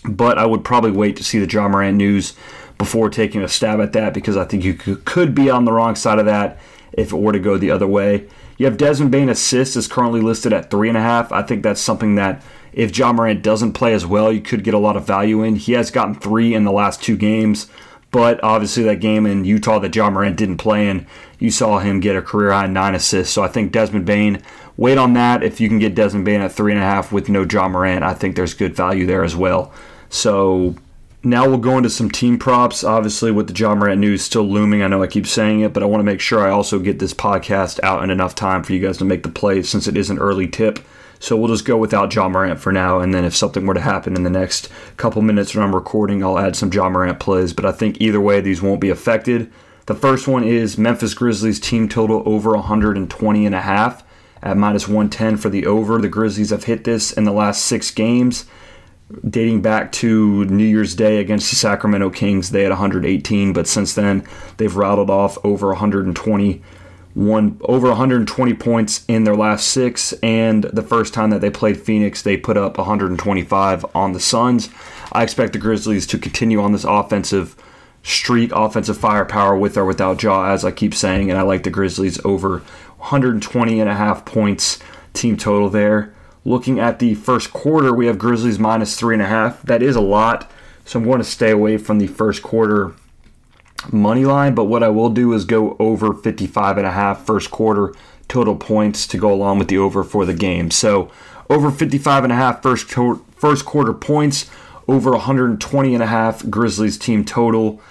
but 0.03 0.39
I 0.39 0.47
would 0.47 0.63
probably 0.63 0.91
wait 0.91 1.15
to 1.17 1.23
see 1.23 1.38
the 1.38 1.51
Ja 1.51 1.67
Morant 1.67 1.97
news 1.97 2.33
before 2.79 3.11
taking 3.11 3.43
a 3.43 3.47
stab 3.47 3.79
at 3.79 3.93
that 3.93 4.11
because 4.11 4.35
I 4.35 4.45
think 4.45 4.63
you 4.63 4.73
could 4.73 5.35
be 5.35 5.51
on 5.51 5.65
the 5.65 5.71
wrong 5.71 5.95
side 5.95 6.17
of 6.17 6.25
that 6.25 6.57
if 6.93 7.13
it 7.13 7.17
were 7.17 7.31
to 7.31 7.39
go 7.39 7.57
the 7.57 7.69
other 7.69 7.85
way. 7.85 8.27
You 8.62 8.68
have 8.68 8.77
Desmond 8.77 9.10
Bane 9.10 9.30
assists 9.30 9.75
is 9.75 9.88
currently 9.88 10.22
listed 10.22 10.53
at 10.53 10.70
three 10.70 10.88
and 10.88 10.96
a 10.96 11.01
half. 11.01 11.32
I 11.32 11.41
think 11.41 11.63
that's 11.63 11.82
something 11.82 12.13
that 12.13 12.44
if 12.72 12.96
Ja 12.96 13.12
Morant 13.12 13.41
doesn't 13.41 13.74
play 13.74 13.91
as 13.91 14.06
well, 14.06 14.32
you 14.32 14.39
could 14.39 14.63
get 14.63 14.75
a 14.75 14.77
lot 14.77 14.96
of 14.96 15.08
value 15.08 15.41
in. 15.41 15.56
He 15.56 15.72
has 15.72 15.89
gotten 15.89 16.13
three 16.13 16.53
in 16.53 16.63
the 16.63 16.72
last 16.72 17.01
two 17.01 17.18
games, 17.18 17.72
but 18.12 18.39
obviously 18.44 18.84
that 18.84 18.98
game 18.98 19.25
in 19.25 19.46
Utah 19.46 19.80
that 19.80 19.96
Ja 19.96 20.12
Morant 20.12 20.38
didn't 20.38 20.58
play 20.58 20.88
in, 20.88 21.08
you 21.39 21.50
saw 21.50 21.80
him 21.80 22.00
get 22.00 22.15
a 22.15 22.22
career 22.22 22.51
high 22.51 22.68
nine 22.68 22.94
assists. 22.94 23.34
So 23.34 23.41
I 23.41 23.48
think 23.48 23.72
Desmond 23.72 24.06
Bane, 24.06 24.44
wait 24.77 25.00
on 25.00 25.13
that. 25.13 25.41
If 25.41 25.60
you 25.60 25.68
can 25.68 25.80
get 25.80 25.96
Desmond 25.96 26.25
Bane 26.25 26.41
at 26.41 26.51
three 26.51 26.72
and 26.72 26.80
a 26.80 26.86
half 26.86 27.12
with 27.12 27.30
no 27.30 27.48
Ja 27.51 27.68
Morant, 27.68 28.03
I 28.03 28.13
think 28.13 28.36
there's 28.36 28.53
good 28.53 28.75
value 28.75 29.08
there 29.08 29.24
as 29.24 29.36
well. 29.36 29.74
So 30.12 30.75
now 31.23 31.47
we'll 31.47 31.57
go 31.57 31.77
into 31.77 31.89
some 31.89 32.09
team 32.09 32.39
props. 32.39 32.83
Obviously, 32.83 33.31
with 33.31 33.47
the 33.47 33.53
Ja 33.53 33.75
Morant 33.75 33.99
news 33.99 34.23
still 34.23 34.43
looming, 34.43 34.81
I 34.81 34.87
know 34.87 35.03
I 35.03 35.07
keep 35.07 35.27
saying 35.27 35.61
it, 35.61 35.73
but 35.73 35.83
I 35.83 35.85
want 35.85 35.99
to 35.99 36.05
make 36.05 36.19
sure 36.19 36.39
I 36.39 36.49
also 36.49 36.79
get 36.79 36.99
this 36.99 37.13
podcast 37.13 37.79
out 37.83 38.03
in 38.03 38.09
enough 38.09 38.33
time 38.33 38.63
for 38.63 38.73
you 38.73 38.79
guys 38.79 38.97
to 38.97 39.05
make 39.05 39.23
the 39.23 39.29
play 39.29 39.61
since 39.61 39.87
it 39.87 39.97
is 39.97 40.09
an 40.09 40.19
early 40.19 40.47
tip. 40.47 40.79
So 41.19 41.37
we'll 41.37 41.49
just 41.49 41.65
go 41.65 41.77
without 41.77 42.13
Ja 42.15 42.27
Morant 42.27 42.59
for 42.59 42.71
now, 42.71 42.99
and 42.99 43.13
then 43.13 43.23
if 43.23 43.35
something 43.35 43.67
were 43.67 43.75
to 43.75 43.81
happen 43.81 44.15
in 44.15 44.23
the 44.23 44.29
next 44.31 44.69
couple 44.97 45.21
minutes 45.21 45.53
when 45.53 45.63
I'm 45.63 45.75
recording, 45.75 46.23
I'll 46.23 46.39
add 46.39 46.55
some 46.55 46.73
Ja 46.73 46.89
Morant 46.89 47.19
plays. 47.19 47.53
But 47.53 47.65
I 47.65 47.71
think 47.71 48.01
either 48.01 48.19
way, 48.19 48.41
these 48.41 48.63
won't 48.63 48.81
be 48.81 48.89
affected. 48.89 49.51
The 49.85 49.93
first 49.93 50.27
one 50.27 50.43
is 50.43 50.79
Memphis 50.79 51.13
Grizzlies 51.13 51.59
team 51.59 51.87
total 51.87 52.23
over 52.25 52.53
120 52.53 53.45
and 53.45 53.53
a 53.53 53.61
half 53.61 54.03
at 54.41 54.57
minus 54.57 54.87
110 54.87 55.37
for 55.37 55.49
the 55.49 55.67
over. 55.67 56.01
The 56.01 56.09
Grizzlies 56.09 56.49
have 56.49 56.63
hit 56.63 56.85
this 56.85 57.11
in 57.11 57.25
the 57.25 57.31
last 57.31 57.63
six 57.65 57.91
games, 57.91 58.45
dating 59.30 59.62
back 59.62 59.91
to 59.94 60.46
New 60.46 60.65
Year's 60.65 60.96
Day 60.96 61.20
against 61.20 61.50
the 61.50 61.56
Sacramento 61.56 62.10
Kings. 62.10 62.51
They 62.51 62.63
had 62.63 62.70
118, 62.70 63.53
but 63.53 63.68
since 63.68 63.94
then 63.94 64.25
they've 64.58 64.75
rattled 64.75 65.10
off 65.10 65.38
over 65.44 65.68
120 65.68 66.62
won 67.15 67.60
over 67.63 67.89
120 67.89 68.53
points 68.53 69.06
in 69.08 69.24
their 69.24 69.36
last 69.36 69.68
six, 69.68 70.13
and 70.24 70.63
the 70.65 70.82
first 70.82 71.13
time 71.13 71.30
that 71.32 71.41
they 71.41 71.50
played 71.50 71.80
Phoenix, 71.80 72.22
they 72.22 72.38
put 72.38 72.58
up 72.58 72.77
125 72.77 73.86
on 73.96 74.13
the 74.13 74.20
Suns. 74.20 74.70
I 75.12 75.24
expect 75.24 75.53
the 75.53 75.60
Grizzlies 75.60 76.08
to 76.08 76.18
continue 76.18 76.62
on 76.62 76.72
this 76.72 76.86
offensive 76.86 77.56
streak, 78.03 78.51
offensive 78.53 78.98
firepower 78.98 79.58
with 79.58 79.77
or 79.77 79.86
without 79.86 80.22
Ja, 80.24 80.46
as 80.46 80.63
I 80.63 80.72
keep 80.72 80.94
saying, 80.94 81.30
and 81.30 81.39
I 81.39 81.44
like 81.44 81.63
the 81.63 81.70
Grizzlies 81.70 82.24
over 82.25 82.60
120 82.98 83.80
and 83.80 83.89
a 83.89 83.96
half 83.96 84.25
points 84.25 84.80
team 85.13 85.38
total 85.38 85.70
there. 85.70 86.13
Looking 86.43 86.79
at 86.79 87.00
the 87.00 87.13
first 87.13 87.53
quarter, 87.53 87.93
we 87.93 88.07
have 88.07 88.17
Grizzlies 88.17 88.57
minus 88.60 88.98
three 88.98 89.15
and 89.15 89.21
a 89.21 89.27
half. 89.27 89.62
That 89.62 89.83
is 89.83 89.95
a 89.95 90.01
lot, 90.01 90.50
so 90.86 91.00
I'm 91.00 91.05
going 91.05 91.19
to 91.19 91.24
stay 91.24 91.51
away 91.51 91.77
from 91.77 92.00
the 92.00 92.07
first 92.07 92.41
quarter 92.41 92.93
money 93.91 94.25
line, 94.25 94.55
but 94.55 94.65
what 94.65 94.83
I 94.83 94.89
will 94.89 95.10
do 95.10 95.33
is 95.33 95.45
go 95.45 95.75
over 95.79 96.13
55 96.13 96.77
and 96.77 96.88
a 96.88 96.91
half 96.91 97.25
first 97.25 97.51
quarter 97.51 97.93
total 98.27 98.55
points 98.55 99.07
to 99.07 99.17
go 99.17 99.31
along 99.31 99.60
with 99.60 99.67
the 99.67 99.77
over 99.77 100.03
for 100.03 100.25
the 100.25 100.33
game. 100.33 100.71
So 100.71 101.12
over 101.50 101.69
55 101.69 102.24
and 102.24 102.33
a 102.33 102.36
half 102.36 102.62
first 102.62 102.89
to- 102.91 103.24
first 103.36 103.65
quarter 103.65 103.93
points, 103.93 104.50
over 104.88 105.12
120 105.12 105.93
and 105.93 106.03
a 106.03 106.07
half 106.07 106.48
Grizzlies 106.50 106.98
team 106.98 107.25
total. 107.25 107.81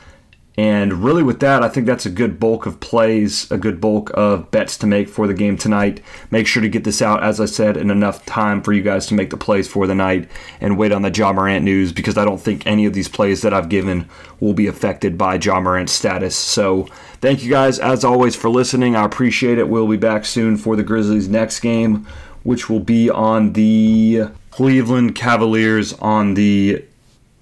And 0.59 1.05
really, 1.05 1.23
with 1.23 1.41
that, 1.41 1.63
I 1.63 1.69
think 1.69 1.87
that's 1.87 2.07
a 2.07 2.11
good 2.11 2.41
bulk 2.41 2.67
of 2.67 2.81
plays, 2.81 3.51
a 3.51 3.57
good 3.57 3.81
bulk 3.81 4.11
of 4.15 4.51
bets 4.51 4.77
to 4.79 4.87
make 4.87 5.09
for 5.09 5.27
the 5.27 5.35
game 5.35 5.57
tonight. 5.57 6.03
Make 6.31 6.47
sure 6.47 6.61
to 6.61 6.69
get 6.69 6.85
this 6.85 7.01
out, 7.01 7.23
as 7.23 7.41
I 7.41 7.47
said, 7.47 7.77
in 7.77 7.91
enough 7.91 8.27
time 8.27 8.61
for 8.61 8.73
you 8.73 8.83
guys 8.83 9.07
to 9.07 9.15
make 9.15 9.31
the 9.31 9.37
plays 9.37 9.69
for 9.69 9.87
the 9.87 9.95
night 9.95 10.29
and 10.61 10.77
wait 10.77 10.93
on 10.93 11.03
the 11.03 11.11
Ja 11.11 11.33
Morant 11.33 11.65
news 11.65 11.93
because 11.93 12.19
I 12.19 12.25
don't 12.25 12.41
think 12.41 12.67
any 12.67 12.85
of 12.85 12.93
these 12.93 13.09
plays 13.09 13.43
that 13.43 13.55
I've 13.55 13.69
given 13.69 14.09
will 14.41 14.53
be 14.53 14.67
affected 14.67 15.17
by 15.17 15.37
Ja 15.37 15.61
Morant's 15.61 15.93
status. 15.93 16.35
So, 16.35 16.89
thank 17.21 17.43
you 17.45 17.51
guys, 17.51 17.79
as 17.79 18.05
always, 18.05 18.35
for 18.35 18.51
listening. 18.51 18.97
I 18.97 19.05
appreciate 19.05 19.57
it. 19.57 19.69
We'll 19.69 19.89
be 19.89 19.97
back 19.97 20.25
soon 20.25 20.57
for 20.57 20.75
the 20.75 20.83
Grizzlies' 20.83 21.29
next 21.29 21.61
game, 21.61 22.07
which 22.43 22.69
will 22.69 22.81
be 22.81 23.09
on 23.09 23.53
the 23.53 24.25
Cleveland 24.51 25.15
Cavaliers 25.15 25.93
on 25.95 26.35
the 26.35 26.85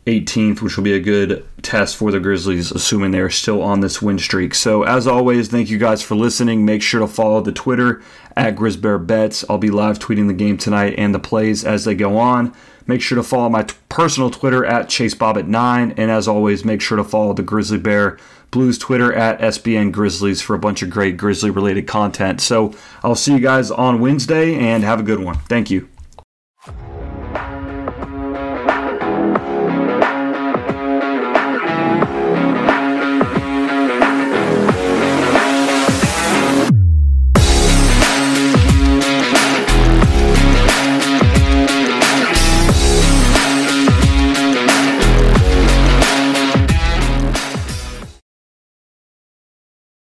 18th, 0.09 0.63
which 0.63 0.77
will 0.77 0.85
be 0.85 0.95
a 0.95 1.01
good 1.01 1.45
test 1.61 1.97
for 1.97 2.11
the 2.11 2.19
Grizzlies, 2.19 2.73
assuming 2.73 3.11
they're 3.11 3.29
still 3.29 3.63
on 3.63 3.81
this 3.81 4.01
win 4.01 4.19
streak. 4.19 4.55
So, 4.55 4.83
as 4.83 5.07
always, 5.07 5.49
thank 5.49 5.69
you 5.69 5.77
guys 5.77 6.03
for 6.03 6.15
listening. 6.15 6.65
Make 6.65 6.83
sure 6.83 7.01
to 7.01 7.07
follow 7.07 7.43
the 7.43 7.53
Twitter 7.53 8.03
at 8.35 8.57
GrizzBearBets. 8.57 9.45
I'll 9.51 9.59
be 9.59 9.71
live 9.71 9.99
tweeting 9.99 10.27
the 10.27 10.35
game 10.35 10.57
tonight 10.57 10.95
and 10.97 11.15
the 11.15 11.19
plays 11.19 11.65
as 11.65 11.85
they 11.85 11.95
go 11.95 12.17
on. 12.17 12.55
Make 12.87 13.03
sure 13.03 13.17
to 13.17 13.23
follow 13.23 13.51
my 13.51 13.65
t- 13.65 13.75
personal 13.91 14.31
Twitter 14.31 14.65
at 14.65 14.87
ChaseBob9. 14.87 15.95
And 15.99 16.11
as 16.11 16.27
always, 16.27 16.65
make 16.65 16.81
sure 16.81 16.97
to 16.97 17.05
follow 17.05 17.35
the 17.35 17.43
Grizzly 17.43 17.79
Bear 17.79 18.17
Blues 18.51 18.79
Twitter 18.79 19.13
at 19.13 19.39
SBN 19.41 19.93
Grizzlies 19.93 20.41
for 20.41 20.55
a 20.55 20.59
bunch 20.59 20.81
of 20.81 20.89
great 20.89 21.19
Grizzly 21.19 21.51
related 21.51 21.87
content. 21.87 22.41
So, 22.41 22.75
I'll 23.05 23.15
see 23.15 23.35
you 23.35 23.41
guys 23.41 23.71
on 23.71 24.01
Wednesday 24.01 24.55
and 24.55 24.85
have 24.85 25.01
a 25.01 25.05
good 25.05 25.21
one. 25.21 25.37
Thank 25.49 25.71
you. 25.71 25.89